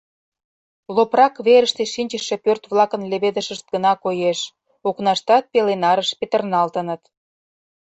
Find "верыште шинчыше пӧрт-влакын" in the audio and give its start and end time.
1.45-3.01